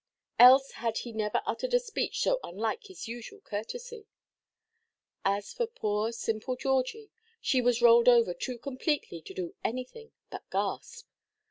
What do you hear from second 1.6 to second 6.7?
a speech so unlike his usual courtesy. As for poor simple